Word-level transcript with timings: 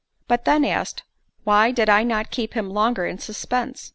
She 0.31 0.37
then 0.45 0.65
asked, 0.65 1.03
"Why 1.43 1.69
did 1.69 1.87
I 1.87 2.01
not 2.01 2.31
keep 2.31 2.55
him 2.55 2.71
longer 2.71 3.05
in 3.05 3.19
suspense? 3.19 3.89